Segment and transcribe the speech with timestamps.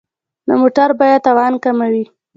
[0.47, 2.03] د موټر بیمه تاوان کموي.